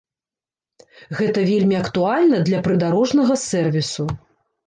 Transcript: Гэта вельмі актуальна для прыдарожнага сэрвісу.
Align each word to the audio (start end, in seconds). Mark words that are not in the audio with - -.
Гэта 1.17 1.43
вельмі 1.49 1.75
актуальна 1.81 2.39
для 2.47 2.61
прыдарожнага 2.67 3.33
сэрвісу. 3.47 4.09